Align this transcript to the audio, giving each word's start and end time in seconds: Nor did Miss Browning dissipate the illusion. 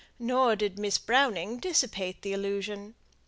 Nor 0.17 0.55
did 0.55 0.79
Miss 0.79 0.97
Browning 0.97 1.59
dissipate 1.59 2.23
the 2.23 2.33
illusion. 2.33 2.95